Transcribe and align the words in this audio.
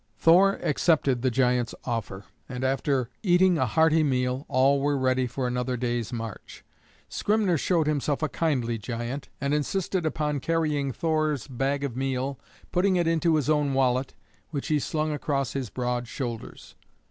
Thor 0.17 0.53
accepted 0.63 1.21
the 1.21 1.29
giant's 1.29 1.75
offer, 1.85 2.25
and 2.49 2.63
after 2.63 3.11
eating 3.21 3.59
a 3.59 3.67
hearty 3.67 4.01
meal, 4.01 4.47
all 4.49 4.79
were 4.81 4.97
ready 4.97 5.27
for 5.27 5.45
another 5.45 5.77
day's 5.77 6.11
march. 6.11 6.65
Skrymner 7.07 7.55
showed 7.55 7.85
himself 7.85 8.23
a 8.23 8.27
kindly 8.27 8.79
giant, 8.79 9.29
and 9.39 9.53
insisted 9.53 10.03
upon 10.03 10.39
carrying 10.39 10.91
Thor's 10.91 11.47
bag 11.47 11.83
of 11.83 11.95
meal, 11.95 12.39
putting 12.71 12.95
it 12.95 13.05
into 13.05 13.35
his 13.35 13.47
own 13.47 13.75
wallet, 13.75 14.15
which 14.49 14.69
he 14.69 14.79
slung 14.79 15.13
across 15.13 15.53
his 15.53 15.69
broad 15.69 16.07
shoulders. 16.07 16.73